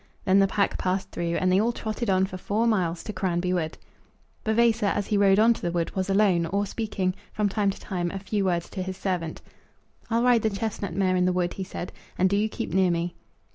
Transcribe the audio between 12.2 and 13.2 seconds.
do you keep near me."